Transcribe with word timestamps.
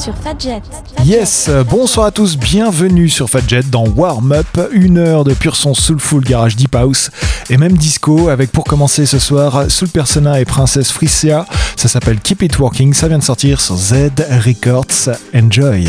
sur 0.00 0.14
Fadjet. 0.16 0.62
Yes, 1.04 1.50
bonsoir 1.68 2.06
à 2.06 2.10
tous, 2.10 2.36
bienvenue 2.36 3.10
sur 3.10 3.28
Fadjet 3.28 3.62
dans 3.62 3.86
Warm 3.86 4.32
Up, 4.32 4.46
une 4.72 4.96
heure 4.96 5.24
de 5.24 5.34
pur 5.34 5.56
son 5.56 5.74
soulful 5.74 6.22
garage 6.22 6.56
deep 6.56 6.74
house 6.74 7.10
et 7.50 7.58
même 7.58 7.76
disco 7.76 8.28
avec 8.28 8.52
pour 8.52 8.64
commencer 8.64 9.04
ce 9.04 9.18
soir 9.18 9.64
Soul 9.68 9.88
Persona 9.88 10.40
et 10.40 10.44
Princesse 10.44 10.90
Frisia. 10.90 11.44
Ça 11.76 11.88
s'appelle 11.88 12.20
Keep 12.20 12.42
It 12.42 12.58
Working, 12.58 12.94
ça 12.94 13.08
vient 13.08 13.18
de 13.18 13.24
sortir 13.24 13.60
sur 13.60 13.76
Z 13.76 14.12
Records. 14.44 15.10
Enjoy. 15.34 15.88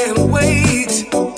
can't 0.00 0.18
wait. 0.30 1.29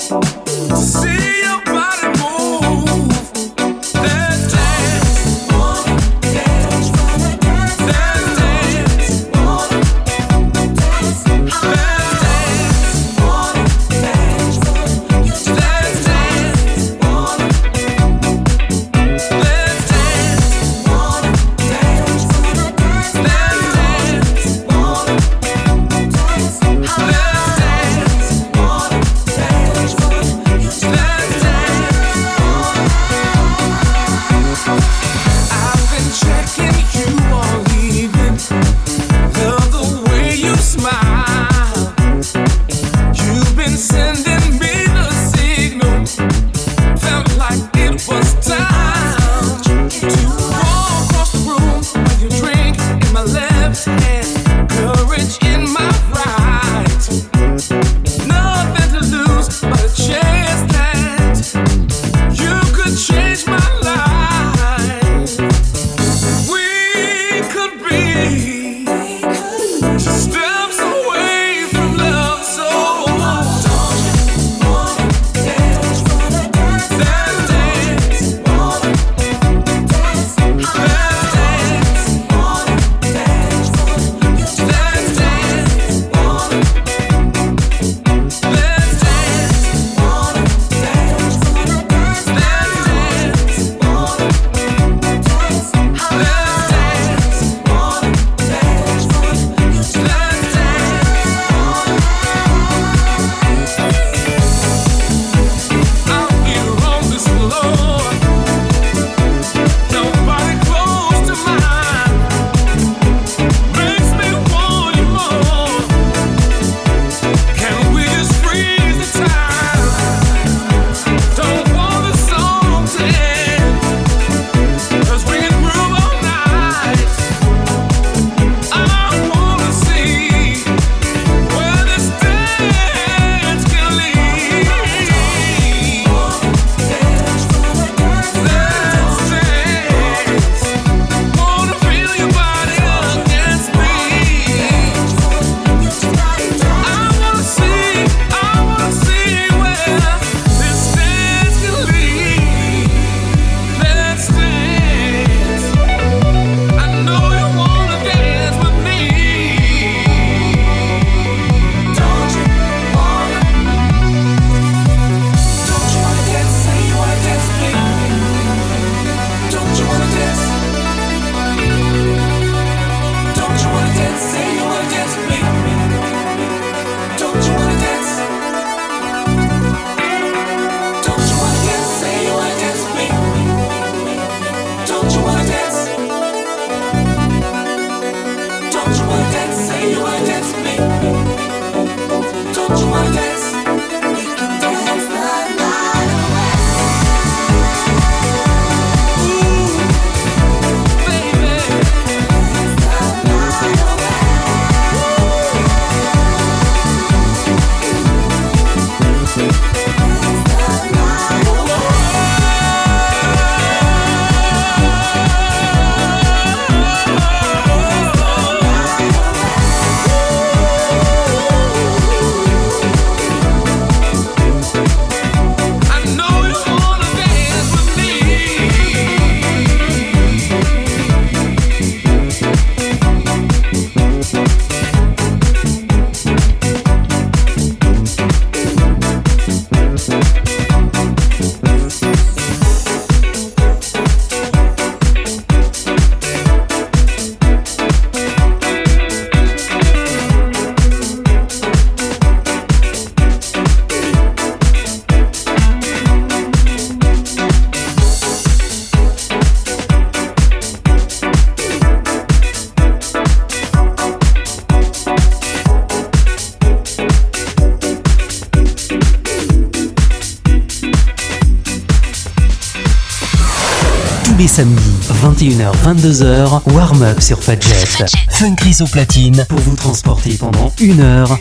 Samedis, 274.53 275.09
21h-22h, 275.25 276.61
warm-up 276.75 277.23
sur 277.23 277.43
Fadjet. 277.43 277.87
Fun 278.29 278.55
Chris 278.55 278.77
au 278.81 278.87
platine 278.87 279.47
pour 279.49 279.59
vous 279.61 279.75
transporter 279.77 280.35
pendant 280.35 280.71
une 280.79 281.01
heure 281.01 281.39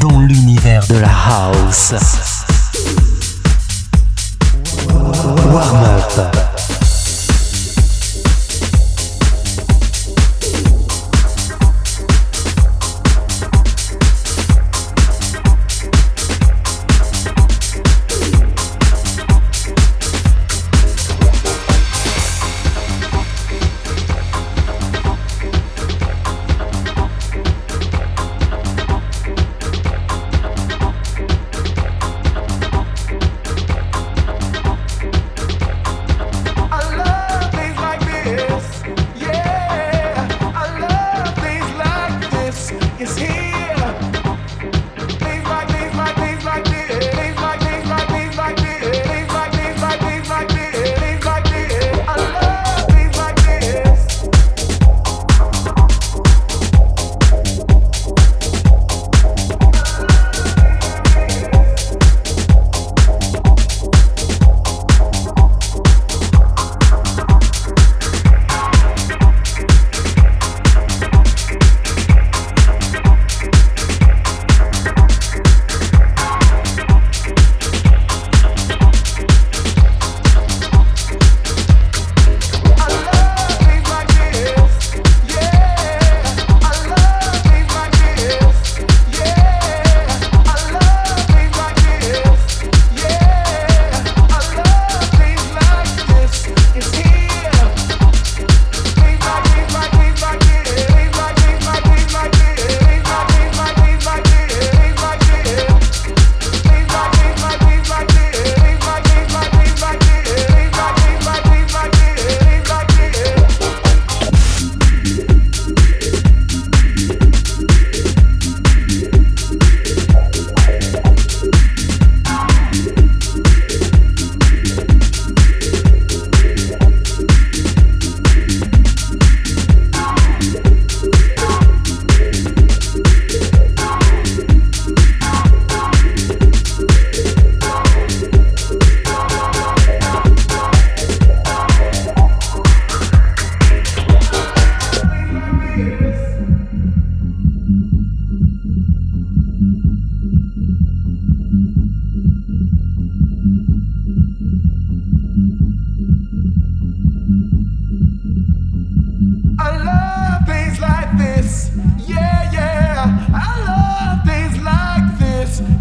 dans 0.00 0.18
l'univers 0.20 0.86
de 0.86 0.96
la 0.96 1.10
house. 1.10 1.92
Warm-up. 5.52 6.03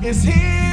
is 0.06 0.24
here. 0.24 0.73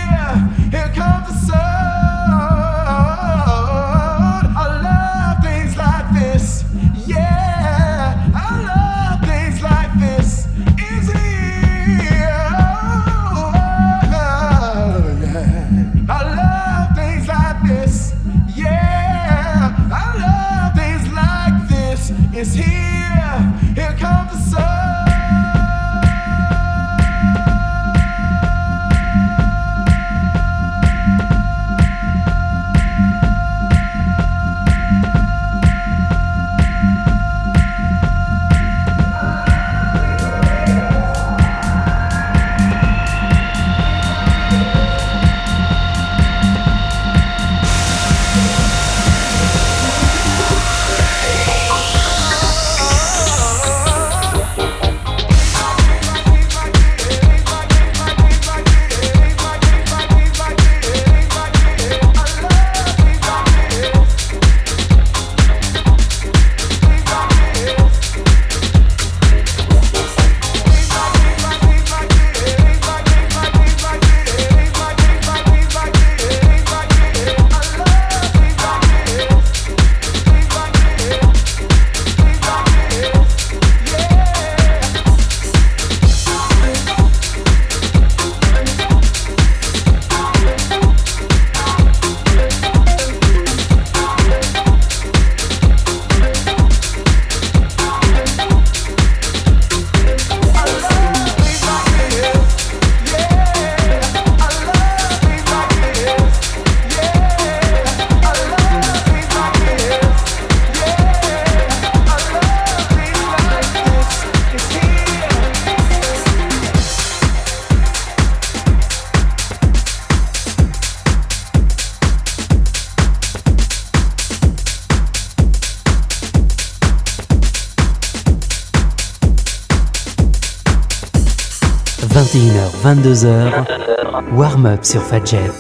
22h, 132.83 134.33
warm-up 134.33 134.85
sur 134.85 135.03
Fadjet. 135.03 135.51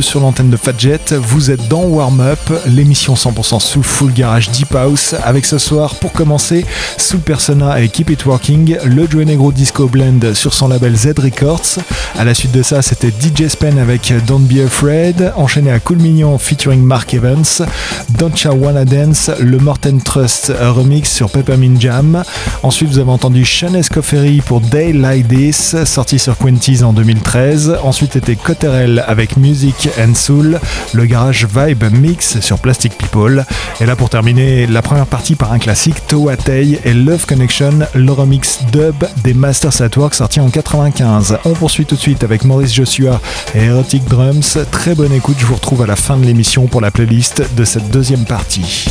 Sur 0.00 0.20
l'antenne 0.20 0.48
de 0.48 0.56
Fadjet. 0.56 1.00
Vous 1.10 1.50
êtes 1.50 1.66
dans 1.68 1.82
Warm 1.82 2.20
Up, 2.20 2.38
l'émission 2.66 3.14
100% 3.14 3.58
sous 3.58 3.82
full 3.82 4.12
garage 4.12 4.50
Deep 4.50 4.74
House. 4.74 5.14
Avec 5.24 5.44
ce 5.44 5.58
soir, 5.58 5.96
pour 5.96 6.12
commencer, 6.12 6.64
Soul 6.96 7.20
Persona 7.20 7.80
et 7.80 7.88
Keep 7.88 8.10
It 8.10 8.26
Working, 8.26 8.76
le 8.84 9.08
Joe 9.10 9.24
Negro 9.24 9.50
Disco 9.50 9.88
Blend 9.88 10.34
sur 10.34 10.54
son 10.54 10.68
label 10.68 10.96
Z 10.96 11.14
Records. 11.18 11.78
À 12.16 12.24
la 12.24 12.32
suite 12.32 12.52
de 12.52 12.62
ça, 12.62 12.80
c'était 12.80 13.08
DJ 13.08 13.48
Spen 13.48 13.78
avec 13.78 14.12
Don't 14.26 14.46
Be 14.46 14.64
Afraid, 14.64 15.32
enchaîné 15.36 15.72
à 15.72 15.80
Cool 15.80 15.98
Mignon 15.98 16.38
featuring 16.38 16.82
Mark 16.82 17.12
Evans, 17.12 17.66
Don't 18.10 18.36
You 18.44 18.52
Wanna 18.52 18.84
Dance, 18.84 19.30
le 19.40 19.58
Morten 19.58 20.00
Trust 20.00 20.52
remix 20.60 21.12
sur 21.12 21.30
Peppermint 21.30 21.80
Jam. 21.80 22.22
Ensuite, 22.62 22.90
vous 22.90 22.98
avez 22.98 23.10
entendu 23.10 23.44
Sean 23.44 23.74
Escoffery 23.74 24.42
pour 24.42 24.60
Day 24.60 24.92
Like 24.92 25.28
This, 25.28 25.74
sorti 25.84 26.18
sur 26.18 26.36
Quenties 26.38 26.84
en 26.84 26.92
2013. 26.92 27.78
Ensuite, 27.82 28.12
c'était 28.12 28.36
Cotterell 28.36 29.04
avec 29.08 29.36
Music 29.36 29.88
and 29.98 30.14
Soul, 30.14 30.60
le 30.92 31.04
garage 31.06 31.46
Vibe 31.46 31.84
Mix 31.92 32.38
sur 32.40 32.60
Plastic 32.60 32.96
People. 32.96 33.44
Et 33.80 33.86
là, 33.86 33.96
pour 33.96 34.10
terminer, 34.10 34.66
la 34.66 34.82
première 34.82 35.06
partie 35.06 35.34
par 35.34 35.52
un 35.52 35.58
classique, 35.58 36.06
Toatei 36.06 36.78
et 36.84 36.94
Love 36.94 37.26
Connection, 37.26 37.80
le 37.94 38.12
remix 38.12 38.60
dub 38.70 39.04
des 39.24 39.34
Masters 39.34 39.82
at 39.82 39.96
Work 39.96 40.14
sorti 40.14 40.38
en 40.38 40.50
95. 40.50 41.38
On 41.44 41.54
poursuit 41.54 41.86
tout 41.86 41.96
de 41.96 42.00
suite 42.00 42.22
avec 42.22 42.44
Maurice 42.44 42.72
Joshua 42.72 43.20
et 43.54 43.64
Erotic 43.64 44.04
Drums. 44.04 44.58
Très 44.70 44.94
bonne 44.94 45.12
écoute, 45.12 45.36
je 45.38 45.46
vous 45.46 45.54
retrouve 45.56 45.82
à 45.82 45.86
la 45.86 45.96
fin 45.96 46.16
de 46.16 46.24
l'émission 46.24 46.66
pour 46.66 46.80
la 46.80 46.90
playlist 46.90 47.42
de 47.56 47.64
cette 47.64 47.90
deuxième 47.90 48.24
partie. 48.24 48.88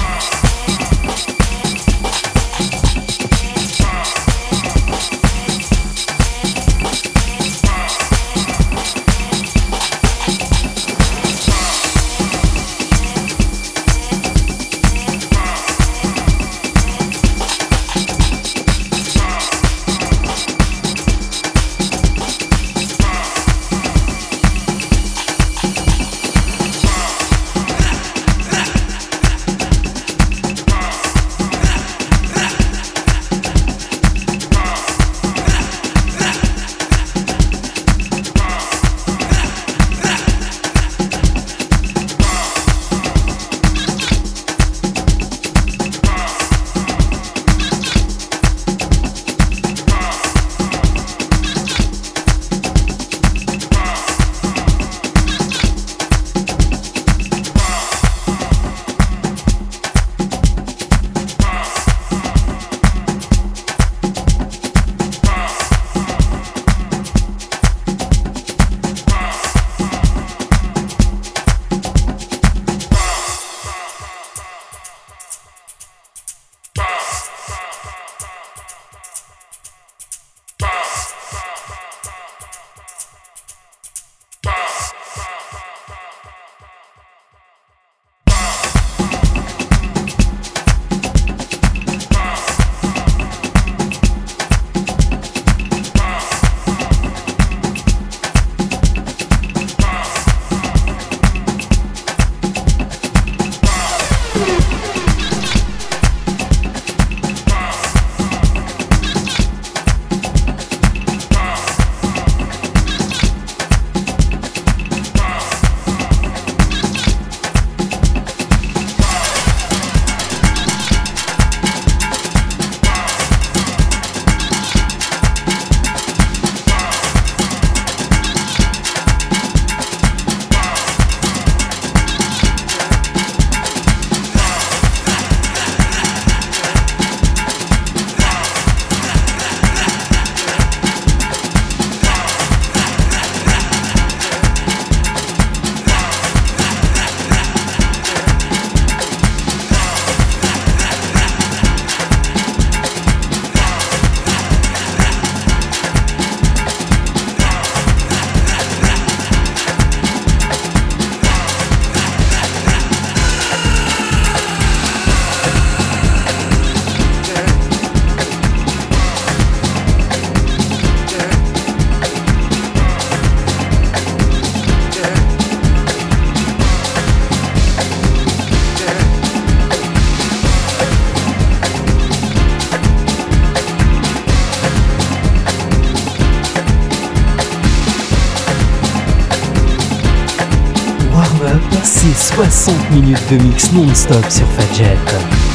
De 193.29 193.43
mix 193.43 193.71
non-stop 193.73 194.29
sur 194.29 194.47
Fadjet. 194.47 195.46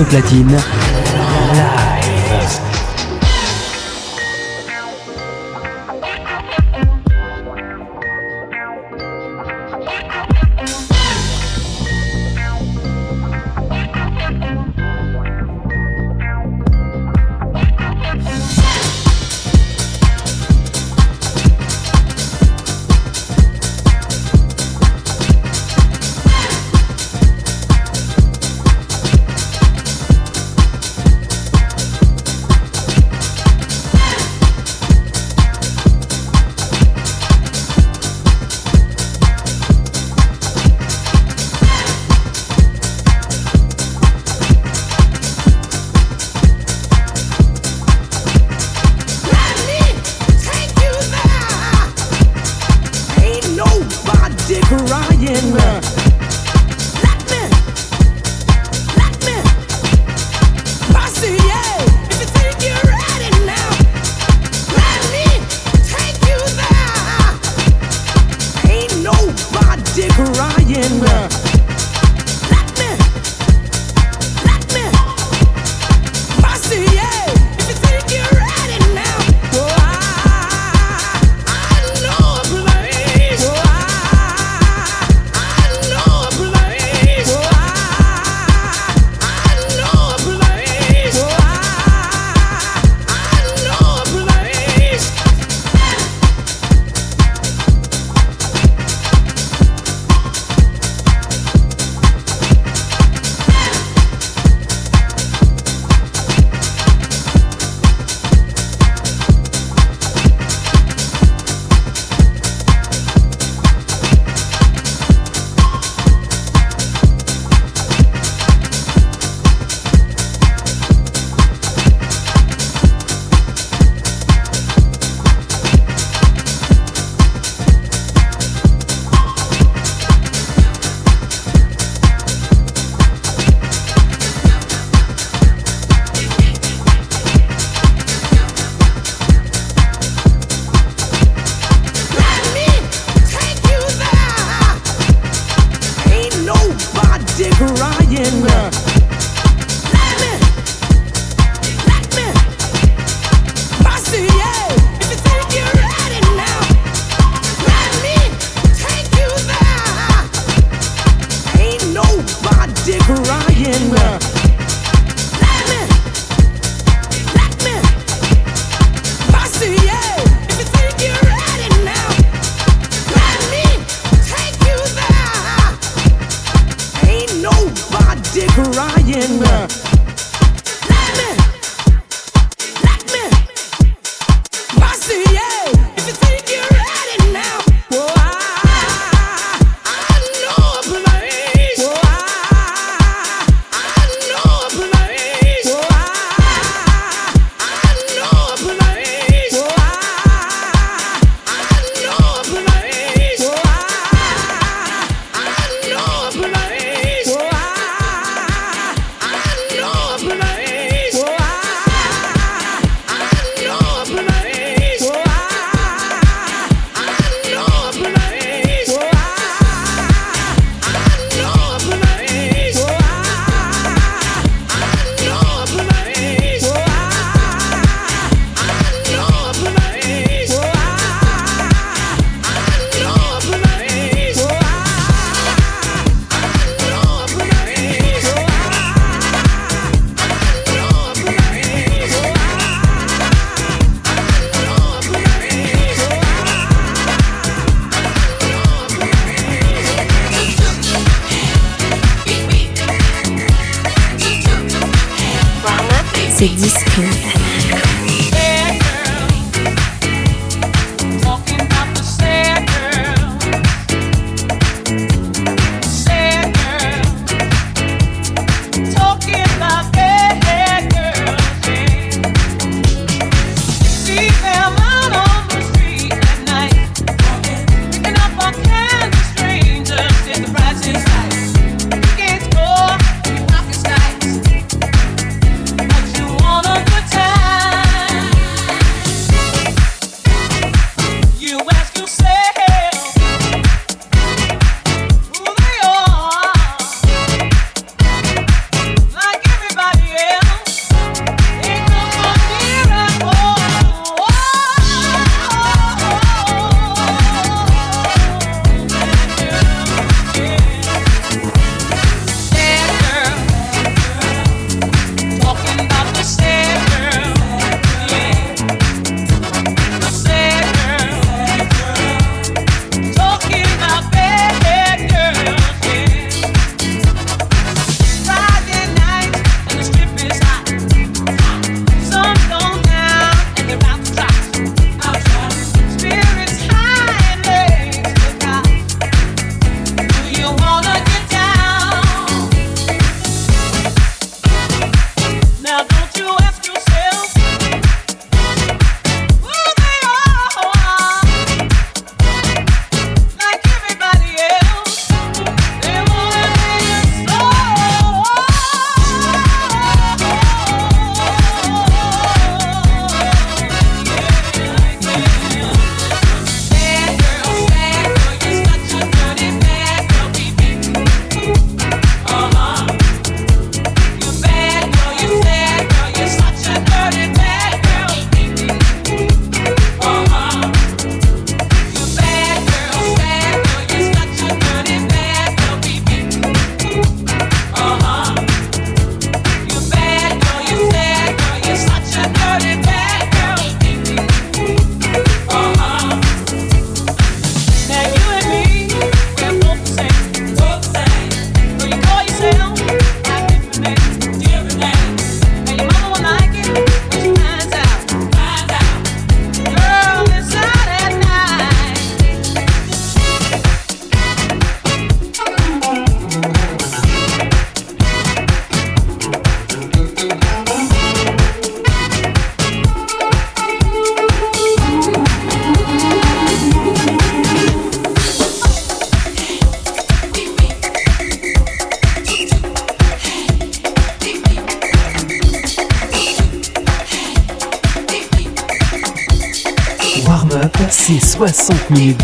Au 0.00 0.04
platine. 0.04 0.77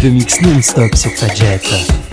60 0.05 0.11
minutes 0.11 0.11
de 0.11 0.11
mix 0.11 0.41
non-stop 0.43 0.95
sur 0.95 1.11
Fadjet. 1.13 1.61
another 1.61 2.04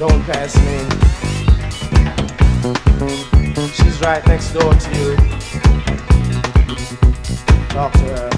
don't 0.00 0.22
pass 0.22 0.56
me. 0.56 0.78
She's 3.74 4.00
right 4.00 4.26
next 4.26 4.52
door 4.52 4.72
to 4.72 4.90
you. 4.98 5.14
Talk 7.68 7.92
to 7.92 7.98
her. 8.16 8.30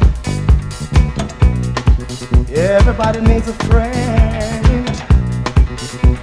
Everybody 2.52 3.20
needs 3.20 3.46
a 3.46 3.52
friend. 3.70 4.86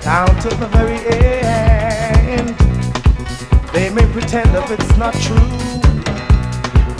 Down 0.01 0.27
to 0.41 0.49
the 0.57 0.67
very 0.73 0.99
end. 1.07 2.49
They 3.71 3.89
may 3.91 4.05
pretend 4.11 4.53
if 4.53 4.69
it's 4.71 4.97
not 4.97 5.13
true. 5.13 5.37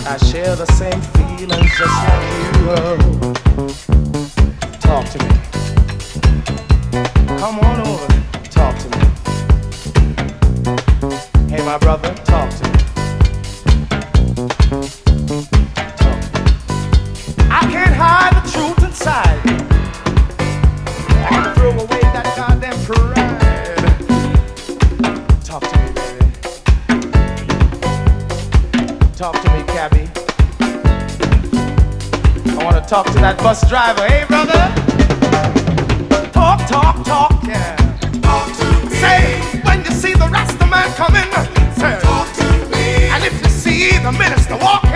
I 0.08 0.16
share 0.32 0.56
the 0.56 0.66
same 0.78 1.02
feelings 1.02 1.78
just 1.78 1.98
like 2.08 2.24
you. 2.56 2.78
Talk 4.80 5.06
to 5.10 5.18
me. 5.26 5.32
Come 7.38 7.60
on 7.60 7.82
over. 7.86 8.09
my 11.70 11.78
brother, 11.78 12.12
talk 12.26 12.50
to 12.50 12.64
me. 12.64 12.72
Talk. 15.98 16.20
I 17.52 17.62
can't 17.70 17.94
hide 17.94 18.34
the 18.38 18.42
truth 18.52 18.84
inside. 18.84 19.40
I 21.30 21.54
throw 21.54 21.70
away 21.70 22.02
that 22.16 22.34
goddamn 22.36 22.80
pride. 22.88 23.86
Talk 25.44 25.62
to 25.70 25.78
me, 25.78 25.90
baby. 25.94 26.26
Talk 29.16 29.36
to 29.44 29.50
me, 29.54 29.62
cabby. 29.68 30.06
I 32.50 32.64
wanna 32.64 32.82
talk 32.88 33.06
to 33.12 33.20
that 33.20 33.38
bus 33.44 33.62
driver, 33.70 34.08
hey 34.08 34.26
brother. 34.26 34.74
Talk, 36.32 36.66
talk, 36.68 37.06
talk, 37.06 37.44
yeah. 37.44 37.76
Talk 38.24 38.48
to 38.58 38.66
me. 38.88 38.96
Say 38.96 39.22
when 39.62 39.86
you 39.86 39.92
see 39.92 40.14
the 40.14 40.28
rest 40.32 40.60
of 40.60 40.68
man 40.68 40.92
coming. 40.96 41.59
Say, 41.90 42.00
talk 42.02 42.34
to 42.34 42.44
me. 42.70 43.10
And 43.14 43.24
if 43.24 43.34
you 43.42 43.50
see 43.50 43.98
the 43.98 44.12
minister 44.12 44.58
walking, 44.58 44.89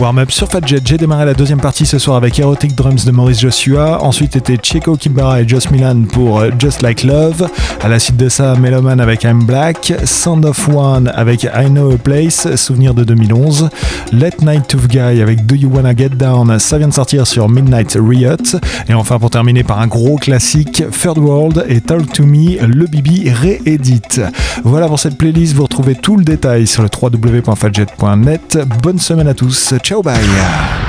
Warm-up 0.00 0.30
sur 0.30 0.48
Fat 0.48 0.60
Jet. 0.64 0.80
J'ai 0.84 0.96
démarré 0.96 1.24
la 1.24 1.34
deuxième 1.34 1.60
partie 1.60 1.84
ce 1.84 1.98
soir 1.98 2.16
avec 2.16 2.38
Erotic 2.38 2.74
Drums 2.74 3.04
de 3.04 3.10
Maurice 3.10 3.40
Joshua. 3.40 4.02
Ensuite 4.02 4.36
était 4.36 4.56
Chico 4.62 4.96
Kimbara 4.96 5.40
et 5.40 5.48
Joss 5.48 5.70
Milan 5.70 6.02
pour 6.12 6.38
euh, 6.38 6.50
Just 6.56 6.82
Like 6.82 7.02
Love. 7.02 7.48
À 7.82 7.88
la 7.88 7.98
suite 7.98 8.16
de 8.16 8.28
ça, 8.28 8.54
Meloman 8.54 9.00
avec 9.00 9.24
I'm 9.24 9.44
Black. 9.44 9.92
Sound 10.04 10.44
of 10.44 10.68
One 10.68 11.10
avec 11.14 11.42
I 11.42 11.66
Know 11.68 11.92
a 11.92 11.96
Place, 11.96 12.54
souvenir 12.54 12.94
de 12.94 13.02
2011. 13.02 13.70
Let 14.12 14.36
Night 14.42 14.68
Tough 14.68 14.86
Guy 14.88 15.20
avec 15.20 15.46
Do 15.46 15.56
You 15.56 15.70
Wanna 15.74 15.94
Get 15.96 16.10
Down, 16.10 16.58
ça 16.58 16.78
vient 16.78 16.88
de 16.88 16.94
sortir 16.94 17.26
sur 17.26 17.48
Midnight 17.48 17.98
Riot. 18.00 18.58
Et 18.88 18.94
enfin, 18.94 19.18
pour 19.18 19.30
terminer 19.30 19.64
par 19.64 19.80
un 19.80 19.86
gros 19.86 20.16
classique, 20.16 20.82
Third 20.90 21.18
World 21.18 21.64
et 21.68 21.80
Talk 21.80 22.12
to 22.12 22.24
Me, 22.24 22.64
le 22.64 22.86
Bibi 22.86 23.30
réédite. 23.30 24.20
Voilà 24.64 24.86
pour 24.86 24.98
cette 24.98 25.18
playlist. 25.18 25.54
Vous 25.54 25.64
retrouvez 25.64 25.94
tout 25.96 26.16
le 26.16 26.24
détail 26.24 26.66
sur 26.66 26.82
le 26.82 26.88
www.fatjet.net. 26.88 28.58
Bonne 28.82 28.98
semaine 28.98 29.28
à 29.28 29.34
tous. 29.34 29.74
Ciao, 29.88 30.02
bye. 30.02 30.87